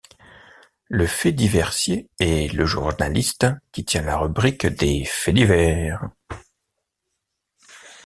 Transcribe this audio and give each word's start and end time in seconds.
Le 0.89 1.05
fait-diversier 1.05 2.09
est 2.19 2.51
le 2.55 2.65
journaliste 2.65 3.45
qui 3.71 3.85
tient 3.85 4.01
la 4.01 4.17
rubrique 4.17 4.65
des 4.65 5.05
faits-divers. 5.05 6.09